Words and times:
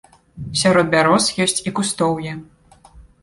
Сярод 0.61 0.87
бяроз 0.93 1.27
ёсць 1.45 1.63
і 1.71 1.75
кустоўі. 1.79 2.31